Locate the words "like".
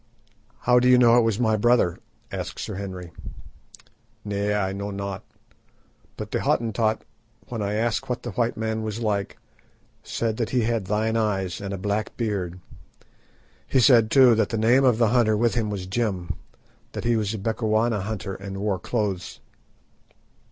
8.99-9.37